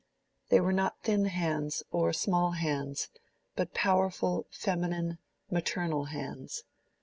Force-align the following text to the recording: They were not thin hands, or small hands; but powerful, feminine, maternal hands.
They 0.49 0.59
were 0.59 0.73
not 0.73 1.03
thin 1.03 1.25
hands, 1.25 1.83
or 1.91 2.11
small 2.11 2.53
hands; 2.53 3.09
but 3.55 3.75
powerful, 3.75 4.47
feminine, 4.49 5.19
maternal 5.51 6.05
hands. 6.05 6.63